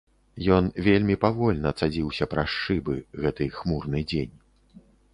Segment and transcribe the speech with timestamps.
[0.55, 2.95] Ён вельмі павольна цадзіўся праз шыбы,
[3.27, 4.35] гэты хмурны дзень.